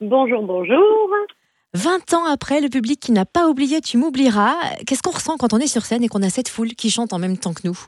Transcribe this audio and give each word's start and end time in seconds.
Bonjour, 0.00 0.42
bonjour. 0.42 1.10
20 1.74 2.14
ans 2.14 2.24
après, 2.24 2.60
le 2.60 2.68
public 2.68 2.98
qui 3.00 3.12
n'a 3.12 3.24
pas 3.24 3.46
oublié 3.48 3.80
Tu 3.80 3.96
m'oublieras, 3.98 4.54
qu'est-ce 4.86 5.02
qu'on 5.02 5.10
ressent 5.12 5.36
quand 5.38 5.52
on 5.52 5.58
est 5.58 5.66
sur 5.70 5.82
scène 5.82 6.02
et 6.02 6.08
qu'on 6.08 6.22
a 6.22 6.28
cette 6.30 6.48
foule 6.48 6.70
qui 6.70 6.90
chante 6.90 7.12
en 7.12 7.18
même 7.18 7.36
temps 7.38 7.52
que 7.52 7.66
nous 7.68 7.78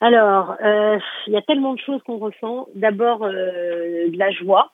Alors, 0.00 0.56
euh, 0.62 0.98
il 1.26 1.32
y 1.32 1.36
a 1.36 1.42
tellement 1.42 1.74
de 1.74 1.80
choses 1.80 2.02
qu'on 2.02 2.18
ressent. 2.18 2.68
D'abord, 2.74 3.22
euh, 3.24 4.08
de 4.10 4.18
la 4.18 4.30
joie, 4.30 4.72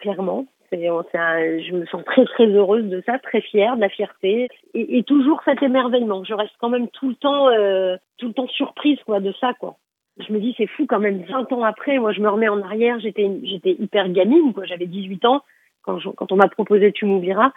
clairement. 0.00 0.46
On- 0.70 0.98
un- 1.14 1.58
je 1.62 1.72
me 1.72 1.86
sens 1.86 2.04
très 2.04 2.26
très 2.26 2.46
heureuse 2.46 2.84
de 2.84 3.02
ça, 3.06 3.18
très 3.18 3.40
fière, 3.40 3.76
de 3.76 3.80
la 3.80 3.88
fierté, 3.88 4.48
et, 4.74 4.98
et 4.98 5.02
toujours 5.02 5.40
cet 5.46 5.62
émerveillement. 5.62 6.24
Je 6.24 6.34
reste 6.34 6.52
quand 6.60 6.68
même 6.68 6.88
tout 6.88 7.08
le 7.08 7.14
temps, 7.14 7.48
euh, 7.48 7.96
tout 8.18 8.26
le 8.28 8.34
temps 8.34 8.48
surprise 8.48 8.98
quoi 9.06 9.18
de 9.20 9.32
ça 9.40 9.54
quoi. 9.58 9.76
Je 10.18 10.32
me 10.32 10.40
dis 10.40 10.54
c'est 10.56 10.66
fou 10.66 10.86
quand 10.86 10.98
même 11.00 11.22
20 11.22 11.52
ans 11.52 11.62
après. 11.62 11.98
Moi 11.98 12.12
je 12.12 12.20
me 12.20 12.28
remets 12.28 12.48
en 12.48 12.62
arrière. 12.62 12.98
J'étais 13.00 13.28
j'étais 13.44 13.72
hyper 13.78 14.08
gamine 14.10 14.52
quoi. 14.52 14.64
J'avais 14.64 14.86
18 14.86 15.24
ans 15.24 15.42
quand 15.82 15.98
je- 15.98 16.10
quand 16.10 16.32
on 16.32 16.36
m'a 16.36 16.48
proposé 16.48 16.92
Tu 16.92 17.04
m'oublieras. 17.06 17.52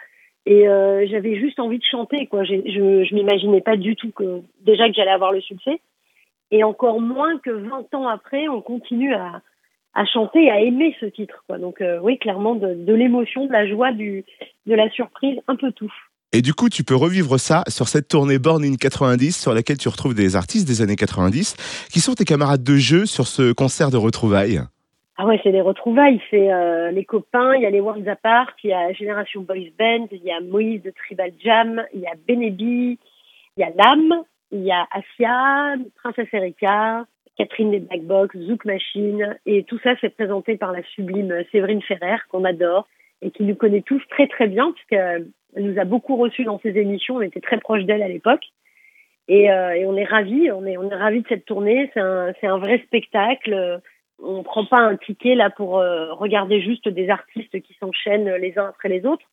Et 0.46 0.68
euh, 0.68 1.06
j'avais 1.08 1.36
juste 1.36 1.60
envie 1.60 1.78
de 1.78 1.84
chanter 1.84 2.26
quoi. 2.26 2.44
Je 2.44 2.54
je 2.66 3.14
m'imaginais 3.14 3.60
pas 3.60 3.76
du 3.76 3.94
tout 3.96 4.10
que 4.12 4.40
déjà 4.60 4.88
que 4.88 4.94
j'allais 4.94 5.10
avoir 5.10 5.32
le 5.32 5.40
succès, 5.40 5.80
et 6.50 6.64
encore 6.64 7.00
moins 7.00 7.38
que 7.38 7.50
20 7.50 7.92
ans 7.94 8.08
après 8.08 8.48
on 8.48 8.60
continue 8.60 9.14
à 9.14 9.40
à 9.94 10.06
chanter, 10.06 10.50
à 10.50 10.60
aimer 10.60 10.96
ce 11.00 11.06
titre. 11.06 11.44
Quoi. 11.46 11.58
Donc 11.58 11.80
euh, 11.82 11.98
oui, 12.02 12.18
clairement, 12.18 12.54
de, 12.54 12.72
de 12.74 12.94
l'émotion, 12.94 13.44
de 13.46 13.52
la 13.52 13.66
joie, 13.66 13.92
du, 13.92 14.24
de 14.66 14.74
la 14.74 14.88
surprise, 14.90 15.38
un 15.48 15.56
peu 15.56 15.70
tout. 15.72 15.92
Et 16.34 16.40
du 16.40 16.54
coup, 16.54 16.70
tu 16.70 16.82
peux 16.82 16.96
revivre 16.96 17.38
ça 17.38 17.62
sur 17.68 17.88
cette 17.88 18.08
tournée 18.08 18.38
Born 18.38 18.64
in 18.64 18.76
90 18.76 19.38
sur 19.38 19.52
laquelle 19.52 19.76
tu 19.76 19.90
retrouves 19.90 20.14
des 20.14 20.34
artistes 20.34 20.66
des 20.66 20.80
années 20.80 20.96
90 20.96 21.88
qui 21.92 22.00
sont 22.00 22.14
tes 22.14 22.24
camarades 22.24 22.64
de 22.64 22.76
jeu 22.76 23.04
sur 23.04 23.26
ce 23.26 23.52
concert 23.52 23.90
de 23.90 23.98
retrouvailles? 23.98 24.60
Ah 25.18 25.26
ouais, 25.26 25.38
c'est 25.42 25.52
des 25.52 25.60
retrouvailles, 25.60 26.22
c'est 26.30 26.50
euh, 26.50 26.90
les 26.90 27.04
copains, 27.04 27.54
il 27.54 27.62
y 27.62 27.66
a 27.66 27.70
les 27.70 27.80
Worlds 27.80 28.08
Apart, 28.08 28.50
il 28.64 28.70
y 28.70 28.72
a 28.72 28.94
Génération 28.94 29.42
Boys 29.42 29.68
Band, 29.78 30.06
il 30.10 30.24
y 30.24 30.30
a 30.30 30.40
Moïse 30.40 30.82
de 30.82 30.90
Tribal 30.90 31.32
Jam, 31.44 31.84
il 31.92 32.00
y 32.00 32.06
a 32.06 32.14
Benebi, 32.26 32.98
il 33.58 33.60
y 33.60 33.62
a 33.62 33.68
Lame, 33.76 34.22
il 34.52 34.62
y 34.62 34.72
a 34.72 34.88
Asia, 34.90 35.74
Princesse 36.02 36.32
Erika, 36.32 37.04
Catherine 37.36 37.72
des 37.72 37.80
Black 37.80 38.04
Box, 38.04 38.34
Zouk 38.38 38.64
Machine, 38.64 39.36
et 39.44 39.64
tout 39.64 39.78
ça 39.82 39.90
c'est 40.00 40.16
présenté 40.16 40.56
par 40.56 40.72
la 40.72 40.82
sublime 40.94 41.44
Séverine 41.52 41.82
Ferrer, 41.82 42.16
qu'on 42.30 42.44
adore, 42.44 42.88
et 43.20 43.30
qui 43.30 43.42
nous 43.42 43.54
connaît 43.54 43.82
tous 43.82 44.02
très 44.08 44.28
très 44.28 44.48
bien, 44.48 44.72
puisqu'elle 45.52 45.72
nous 45.72 45.80
a 45.80 45.84
beaucoup 45.84 46.16
reçus 46.16 46.44
dans 46.44 46.58
ses 46.60 46.76
émissions, 46.78 47.16
on 47.16 47.22
était 47.22 47.40
très 47.40 47.58
proches 47.58 47.84
d'elle 47.84 48.02
à 48.02 48.08
l'époque. 48.08 48.44
Et, 49.28 49.50
euh, 49.52 49.74
et 49.74 49.86
on 49.86 49.96
est 49.96 50.04
ravis, 50.04 50.50
on 50.50 50.66
est, 50.66 50.76
on 50.76 50.90
est 50.90 50.94
ravis 50.94 51.22
de 51.22 51.28
cette 51.28 51.44
tournée, 51.44 51.90
c'est 51.94 52.00
un, 52.00 52.32
un 52.42 52.58
vrai 52.58 52.82
spectacle 52.86 53.80
on 54.22 54.42
prend 54.42 54.64
pas 54.64 54.78
un 54.78 54.96
ticket 54.96 55.34
là 55.34 55.50
pour 55.50 55.78
euh, 55.78 56.12
regarder 56.14 56.60
juste 56.60 56.88
des 56.88 57.10
artistes 57.10 57.60
qui 57.60 57.74
s'enchaînent 57.74 58.32
les 58.36 58.58
uns 58.58 58.68
après 58.68 58.88
les 58.88 59.04
autres. 59.04 59.24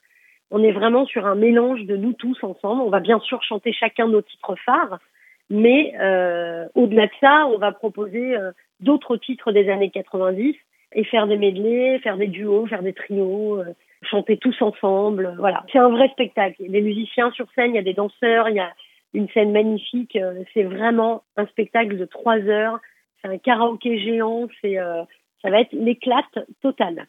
On 0.51 0.63
est 0.63 0.71
vraiment 0.71 1.05
sur 1.05 1.27
un 1.27 1.35
mélange 1.35 1.85
de 1.85 1.95
nous 1.95 2.13
tous 2.13 2.43
ensemble. 2.43 2.81
On 2.81 2.89
va 2.89 2.99
bien 2.99 3.19
sûr 3.19 3.43
chanter 3.43 3.71
chacun 3.71 4.07
nos 4.07 4.21
titres 4.21 4.55
phares, 4.65 4.99
mais 5.49 5.93
euh, 5.99 6.67
au-delà 6.73 7.05
de 7.05 7.11
ça, 7.19 7.45
on 7.47 7.57
va 7.57 7.71
proposer 7.71 8.35
euh, 8.35 8.51
d'autres 8.79 9.17
titres 9.17 9.51
des 9.51 9.69
années 9.69 9.91
90 9.91 10.55
et 10.93 11.03
faire 11.03 11.27
des 11.27 11.37
medleys, 11.37 11.99
faire 11.99 12.17
des 12.17 12.27
duos, 12.27 12.65
faire 12.67 12.83
des 12.83 12.93
trios, 12.93 13.59
euh, 13.59 13.73
chanter 14.03 14.37
tous 14.37 14.59
ensemble. 14.61 15.35
Voilà, 15.37 15.63
c'est 15.71 15.79
un 15.79 15.89
vrai 15.89 16.09
spectacle. 16.09 16.55
Il 16.59 16.67
y 16.67 16.69
a 16.69 16.71
des 16.71 16.81
musiciens 16.81 17.31
sur 17.31 17.47
scène, 17.53 17.71
il 17.71 17.75
y 17.75 17.79
a 17.79 17.83
des 17.83 17.93
danseurs, 17.93 18.49
il 18.49 18.55
y 18.55 18.59
a 18.59 18.71
une 19.13 19.29
scène 19.29 19.51
magnifique. 19.51 20.15
Euh, 20.15 20.43
C'est 20.53 20.63
vraiment 20.63 21.23
un 21.37 21.45
spectacle 21.47 21.97
de 21.97 22.05
trois 22.05 22.37
heures 22.39 22.79
c'est 23.21 23.27
un 23.27 23.37
karaoké 23.37 23.99
géant, 23.99 24.47
c'est 24.61 24.77
euh, 24.79 25.03
ça 25.41 25.49
va 25.49 25.61
être 25.61 25.73
l'éclate 25.73 26.39
totale. 26.61 27.07